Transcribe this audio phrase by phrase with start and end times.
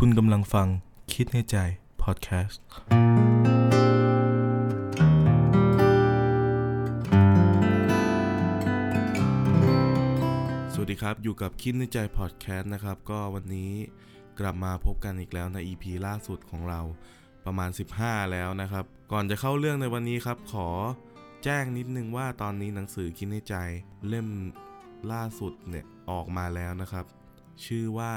[0.00, 0.68] คุณกำลังฟัง
[1.12, 1.56] คิดในใจ
[2.02, 2.60] พอดแคสต์
[10.72, 13.72] สวัสดีครับ อยู่กับคิดในใจ พอดแคสต์นะครับ ก็วันนี้
[14.40, 16.80] กลับมาพบกันอีกแล้วใน EP ล่าสุดของเรา
[17.44, 17.70] ประมาณ
[18.00, 20.68] 15 แล้วนะครับ ก่อนจะเข้าเรื่องในวันนี้ครับ ขอ
[21.44, 23.54] แจ้งนิดนึงว่าตอนนี้หนังสือคิดในใจ
[24.08, 24.28] เล่ม
[25.12, 27.06] ล่าสุดเนี่ยออกมาแล้วนะครับ
[27.66, 28.12] ชื่อว่า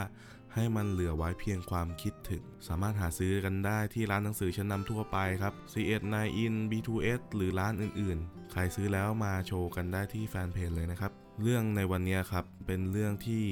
[0.54, 11.12] ให้มันเหลือไว้เพียงความคิดถึง สามารถหาซื้อกันได้ที่ร้านหนังสือชั้นนำทั่วไปครับ C1 9 in B2S หรือร้านอื่นๆ ใครซื้อแล้วมาโชว์กันได้ที่แฟนเพจเลยนะครับ
[11.44, 13.44] เรื่องในวันนี้ครับเป็นเรื่องที่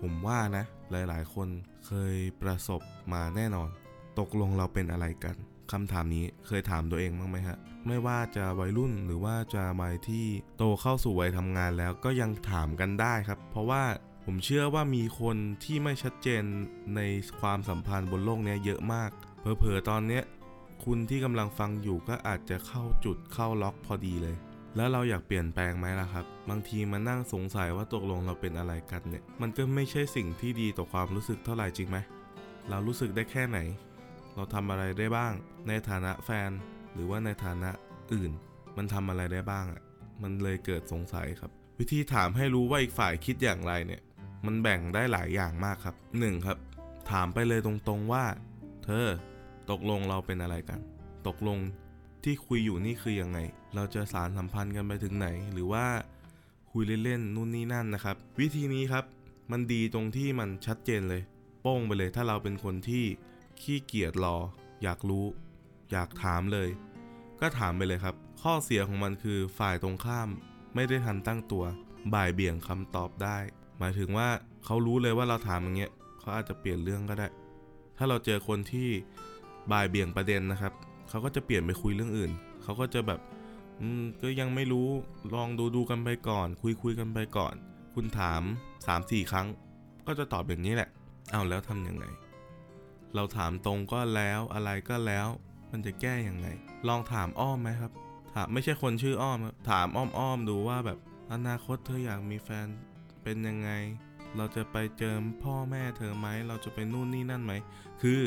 [0.00, 1.48] ผมว่านะ หลายๆ คน
[1.86, 2.80] เคยประสบ
[3.12, 3.68] มาแน่นอน
[4.18, 5.36] ตกลงเราเป็นอะไรกัน
[5.72, 10.26] คำถามนี้เคยถามตัวเองบ้างไหมฮะ ไม่ว่าจะวัยรุ่นหรือว่าจะวัยที่
[10.56, 13.82] โตเข้าสู่วัยทำงานแล้วก็ยังถามกันได้ครับ เพราะว่า
[14.28, 16.42] ผมเชื่อว่ามีคนที่ไม่ชัดเจน
[16.96, 17.00] ใน
[17.40, 20.22] ความสัมพันธ์บนโลกนี้เยอะมาก เผลอๆตอนเนี้ย
[20.84, 24.36] คุณที่กำลังฟังอยู่ก็อาจจะเข้าจุดเข้าล็อกพอดีเลย
[24.76, 31.98] แล้วเราอยากเปลี่ยนแปลงไหมล่ะครับ บางทีมานั่งสงสัยว่าตกลงเราเป็นอะไรกันเนี่ย มันก็ไม่ใช่สิ่งที่ดีต่อความรู้สึกเท่าไหร่จริงไหม
[32.68, 33.58] เรารู้สึกได้แค่ไหน
[34.34, 35.32] เราทำอะไรได้บ้าง
[35.68, 36.50] ในฐานะแฟน
[36.94, 37.70] หรือว่าในฐานะ
[38.12, 38.30] อื่น
[38.76, 39.82] มันทำอะไรได้บ้างอะ
[40.22, 44.02] มันเลยเกิดสงสัยครับ วิธีถามให้รู้ว่าอีกฝ่ายคิดอย่างไรเนี่ย
[44.46, 46.46] มันแบ่งได้หลายอย่างมากครับ 1.
[46.46, 46.58] ครับ
[47.10, 48.24] ถามไปเลยตรงๆว่า
[48.84, 49.06] เธอ
[49.70, 50.80] ตกลงเราเป็นอะไรกัน
[51.26, 51.58] ตกลง
[52.24, 53.38] ที่คุยอยู่นี่คือยังไง
[53.74, 55.86] เราจะสารสัมพันธ์กันไปถึงไหน หรือว่า
[56.70, 59.04] คุยเล่นๆนู่นนี่นั่นนะครับ วิธีนี้ครับ
[59.50, 61.22] มันดีตรงที่มันชัดเจนเลย
[61.60, 63.04] โป้งไปเลยถ้าเราเป็นคนที่
[63.60, 64.36] ขี้เกียจรอ
[64.82, 65.26] อยากรู้
[65.92, 66.68] อยากถามเลย
[67.40, 70.28] ก็ถามไปเลยครับ ข้อเสียของมันคือฝ่ายตรงข้าม
[70.74, 71.64] ไม่ได้ทันตั้งตัว
[72.14, 73.38] บ่ายเบี่ยงคำตอบได้
[73.78, 74.28] หมายถึงว่า
[74.64, 77.28] เขารู้เลยว่าเราถามอย่างเงี้ยเขาอาจจะเปลี่ยนเรื่องก็ได้
[77.96, 78.88] ถ้าเราเจอคนที่
[79.72, 80.72] บ่ายเบี่ยงประเด็นนะครับ
[81.08, 82.30] เขาก็จะเปลี่ยนไปคุยเรื่องอื่น
[82.62, 83.20] เขาก็จะแบบ
[83.80, 84.88] อืมก็ยังไม่รู้
[85.34, 87.54] ลองดูดูกันไปก่อน คุยคุยกันไปก่อน
[87.94, 88.42] คุณถาม
[88.86, 89.46] 3-4 ครั้ง
[90.06, 90.88] ก็จะตอบอย่างนี้แหละ
[91.30, 92.04] เอาแล้วทำยังไง
[93.14, 95.26] เราถามตรงก็แล้วอะไรก็แล้ว
[95.70, 96.46] มันจะแก้ยังไง
[96.88, 97.92] ลองถามอ้อมไหมครับ
[98.34, 99.86] ถามไม่ใช่คนชื่ออ้อมครับถาม
[100.18, 100.98] อ้อมดูว่าแบบ
[101.32, 102.68] อนาคตเธออยากมีแฟน
[103.28, 103.70] เป็นยังไง
[104.36, 105.14] เราจะไปเจอ
[105.44, 107.52] พ่อแม่เธอไหม เราจะไปนู่นนี่นั่นไหม
[108.02, 108.20] คือ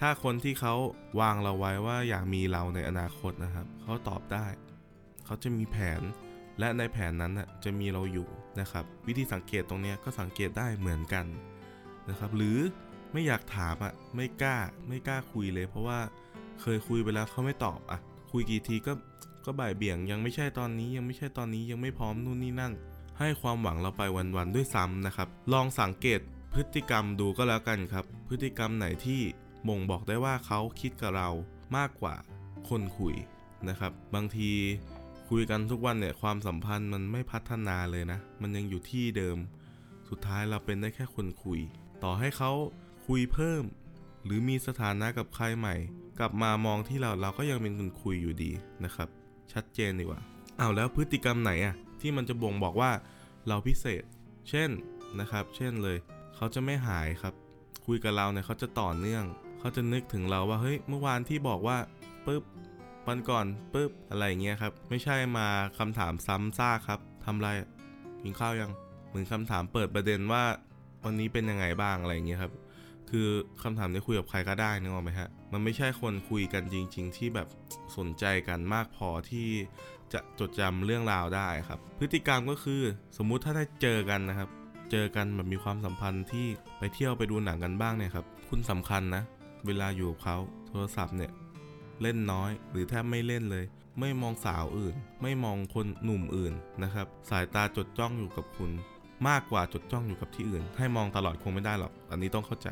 [0.00, 0.74] ถ้าคนที่เขา
[1.20, 4.46] วางเราไว้ว่าอยากมีเราในอนาคตนะครับ เขาตอบได้
[5.24, 6.00] เขาจะมีแผน
[6.58, 8.28] และในแผนนั้นนะจะมีเราอยู่
[8.60, 11.26] นะครับ วิธีสังเกตตรงนี้ก็สังเกตได้เหมือนกัน
[12.08, 12.58] นะครับ หรือ
[13.12, 14.56] ไม่อยากถามอะ ไม่กล้า
[14.88, 15.98] ไม่กล้าคุยเลย เพราะว่า
[16.60, 17.98] เคยคุยไปแล้วเขาไม่ตอบอะ
[18.32, 18.92] คุยกี่ทีก็
[19.44, 22.72] ก็บ่ายเบี่ยงยังไม่ใช่ตอนนี้ยังไม่ใช่ตอนนี้ยังไม่พร้อมนู่นนี่นั่น
[23.18, 26.20] ให้ความหวังเราไปวันๆด้วยซ้ำนะครับ ลองสังเกต
[26.54, 29.20] พฤติกรรมดูก็แล้วกันครับ พฤติกรรมไหนที่
[29.68, 31.30] บ่งบอกได้ว่าเขาคิดกับเรา
[31.76, 32.14] มากกว่า
[32.68, 33.14] คนคุย
[33.68, 34.50] นะครับ บางที
[35.28, 39.36] คุยกันทุกวันเนี่ยความสัมพันธ์มันไม่พัฒนาเลยนะ มันยังอยู่ที่เดิม
[40.08, 41.60] สุดท้ายเราเป็นได้แค่คนคุย
[42.02, 42.52] ต่อให้เขา
[43.06, 43.62] คุยเพิ่ม
[44.24, 45.74] หรือมีสถานะกับใครใหม่
[46.18, 48.50] กลับมามองที่เราเราก็ยังเป็นคนคุยอยู่ดี
[48.84, 49.08] นะครับ
[49.52, 50.20] ชัดเจนดีกว่า
[50.58, 52.90] เอาวแล้วพฤติกรรมไหนอะ ที่มันจะบ่งบอกว่า
[53.48, 54.02] เราพิเศษ
[54.50, 54.70] เช่น
[55.20, 55.98] นะครับ เช่นเลย
[56.36, 57.34] เขาจะไม่หายครับ
[57.86, 59.24] คุยกับเราเนี่ยเขาจะต่อเนื่อง
[59.60, 61.78] เขาจะนึกถึงเราว่าเฮ้ยเมื่อวานที่บอกว่า
[62.26, 62.42] ปุ๊บ
[63.08, 65.46] วันก่อนปุ๊บอะไรอย่างเงี้ยครับ ไม่ใช่มา
[65.78, 67.48] คำถามซ้ำซากครับทำไร
[68.22, 68.70] กินข้าวยัง
[69.08, 70.44] เหมือนคำถามเปิดประเด็นว่า
[71.04, 72.52] วันนี้เป็นยังไงบ้างอะไรอย่างเงี้ยครับ
[73.10, 73.28] คือ
[73.62, 77.48] คำถามที่คุยกับใครก็ได้นึกออกไหมฮะ มันไม่ใช่คนคุยกันจริง ๆ ที่แบบ
[77.96, 79.48] สนใจกันมากพอที่
[80.12, 82.82] จะจดจำเรื่องราวได้ครับ พฤติกรรมก็คือ
[83.16, 84.48] สมมุติถ้าได้เจอกันนะครับ
[84.90, 86.46] เจอกันแบบมีความสัมพันธ์ที่
[86.78, 89.22] ไปเที่ยวไปดูหนังกันบ้างเนี่ยครับคุณสำคัญนะ
[89.66, 90.36] เวลาอยู่กับเขา
[90.68, 91.32] โทรศัพท์เนี่ย
[92.02, 93.64] เล่นน้อยหรือแทบไม่เล่นเลย
[94.00, 98.70] ไม่มองสาวอื่น ไม่มองคนหนุ่มอื่นนะครับ สายตาจดจ้องอยู่กับคุณ
[99.28, 102.68] มากกว่าจดจ้องอยู่กับที่อื่น ให้มองตลอดคงไม่ได้หรอก อันนี้ต้องเข้าใจ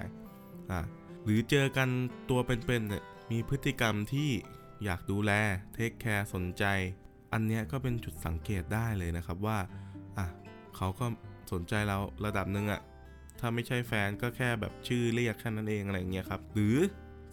[0.71, 0.81] อ่า
[1.25, 1.89] หรือเจอกัน
[2.31, 4.31] ตัวเป็นๆเนี่ยมีพฤติกรรมที่
[4.85, 5.33] อยากดูแล
[5.73, 6.65] take care สนใจ
[7.33, 9.59] อันเนี้ยก็เป็นจุดสังเกตได้เลยนะครับว่า
[10.19, 10.27] อะ
[10.77, 11.07] เขาก็
[11.53, 12.81] สนใจเราระดับหนึ่งอะ
[13.41, 16.77] ถ้าไม่ใช่แฟนก็แค่แบบชื่อเรียกแค่นั้นเองอะไรเงี้ยครับ หรือ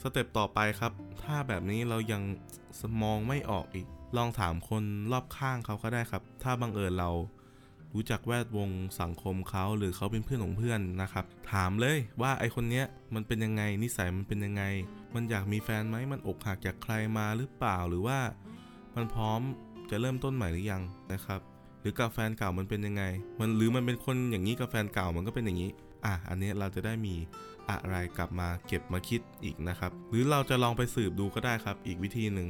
[0.02, 0.92] step ต่อไปครับ
[1.24, 2.22] ถ้าแบบนี้เรายัง
[3.04, 3.88] มองไม่ออกอีก
[4.18, 7.10] ลองถามคนรอบข้างเขาก็ได้ครับ ถ้าบังเอิญเรา
[7.94, 8.70] รู้จักแวดวง
[9.02, 14.64] สังคมเขาหรือเขาเป็นเพื่อนของเพื่อนนะครับ ถามเลยว่าไอคนเนี้ยมันเป็นยังไงนิสัยมันเป็นยังไง
[15.16, 18.20] มันอยากมีแฟนไหมมันอกหักจากใครมาหรือเปล่าหรือว่า
[18.96, 19.42] มันพร้อม
[19.92, 20.84] จะเริ่มต้นใหม่หรือยัง
[21.14, 21.40] นะครับ
[21.82, 23.04] หรือกับแฟนเก่ามันเป็นยังไง
[23.40, 25.70] มันหรือมันเป็นคนอย่างนี้กับแฟนเก่ามันก็เป็นอย่างนี้
[26.06, 27.16] อะอันนี้เราจะได้มี
[27.70, 32.50] อะไรกลับมาเก็บมาคิดอีกนะครับ หรือเราจะลองไปสืบดูก็ได้ครับ อีกวิธีหนึ่ง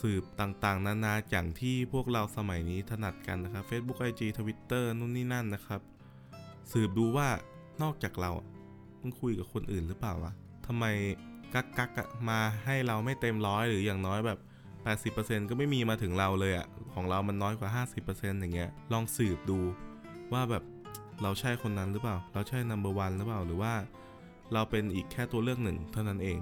[0.00, 5.80] สืบต่างๆ นานาอย่างที่พวกเราสมัยนี้ถนัดกันนะครับ Facebook IG Twitter นู่นนี่นั่นนะครับ
[6.72, 7.28] สืบดูว่า
[7.82, 8.30] นอกจากเรา
[9.00, 10.32] มันคุยกับคนอื่นหรือเปล่าวะ
[10.66, 10.84] ทำไม
[11.54, 14.38] กักกักมาให้เราไม่เต็มร้อยหรืออย่างน้อยแบบ
[14.86, 19.58] 80%ก็ไม่มีมาถึงเราเลยอะของเรามันน้อยกว่า 50%อย่างเงี้ย ลองสืบดู
[20.32, 20.64] ว่าแบบ
[21.22, 23.74] เราใช่คนนั้นหรือเปล่า เราใช่ number one หรือเปล่า หรือว่า
[24.52, 26.38] เราเป็นอีกแค่ตัวเลือกหนึ่งเท่านั้นเอง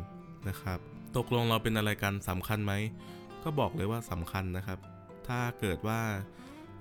[0.49, 0.79] นะครับ
[1.17, 2.73] ตกลงเราเป็นอะไรกันสำคัญไหม
[3.43, 4.79] ก็บอกเลยว่าสำคัญนะครับ
[5.29, 6.01] ถ้าเกิดว่า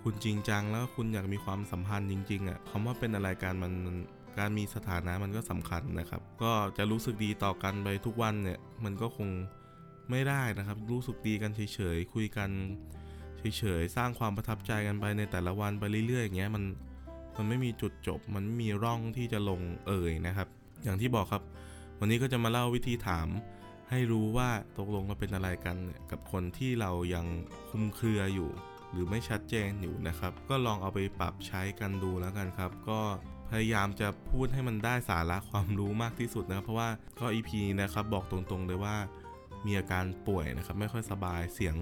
[0.03, 3.97] คุณจริงจังแล้วคุณอยากมีความสัมพันธ์จริงๆอะคำว่าเป็นอะไรกันมันมัน
[4.37, 9.29] การมีสถานะมันก็สำคัญนะครับ ก็จะรู้สึกดีต่อกันไปทุกวันเนี่ย มันก็คง
[10.11, 12.49] ไม่ได้นะครับ รู้สึกดีกันเฉยๆคุยกัน
[13.57, 16.63] เฉยๆสร้างความประทับใจกันไปในแต่ละวันไปเรื่อยๆอย่างเงี้ยมัน
[17.37, 20.47] มันไม่มีจุดจบ มันไม่มีร่องที่จะลงเอ่ยนะครับ
[20.83, 21.43] อย่างที่บอกครับ
[21.99, 23.27] วันนี้ก็จะมาเล่าวิธีถาม
[23.89, 25.77] ให้รู้ว่าตกลงเราเป็นอะไรกัน
[26.11, 27.25] กับคนที่เรายัง
[27.69, 28.49] คุมเครืออยู่
[28.91, 32.99] หรือไม่ชัดเจนอยู่นะครับ ก็ลองเอาไปปรับใช้กันดูแล้วกันครับ ก็
[33.51, 38.95] พยายามจะพูดให้มันได้สาระความรู้มากที่สุดนะครับ เพราะว่าก็ EP นะครับบอกตรงๆเลยว่า
[39.65, 41.75] มีอาการป่วยนะครับ ไม่ค่อยสบายเสียง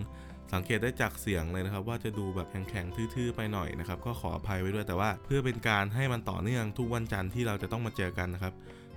[0.54, 8.54] สังเกตได้จากเสียงเลยนะครับ ว่าจะดูแบบแข็งๆทื่อๆไปหน่อยนะครับ ก็ขออภัยไว้ด้วยแต่ว่าเพื่อเป็นการให้มันต่อเนื่องทุกวันจันทร์ที่เราจะต้องมาเจอกันนะครับ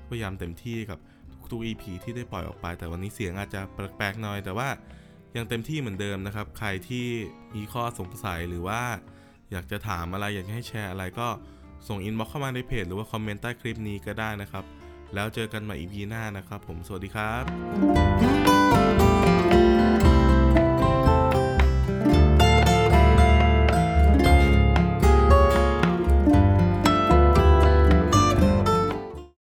[0.08, 0.98] พยายามเต็มที่กับ
[1.52, 4.68] ทุกๆ EP ที่ได้ปล่อยออกไป แต่วันนี้เสียงอาจจะแปลกๆหน่อย แต่ว่า
[5.36, 7.06] ยังเต็มที่เหมือนเดิมนะครับ ใครที่
[7.54, 8.82] มีข้อสงสัยหรือว่า
[9.52, 11.28] อยากจะถามอะไรอยากให้แชร์อะไรก็
[11.88, 14.64] ส่งอินบ็อกเข้ามาในเพจหรือว่าคอมเมนต์ใต้คลิปนี้ก็ได้นะครับ
[15.14, 19.35] แล้วเจอกันใหม่ EP หน้านะครับ ผมสวัสดีครับ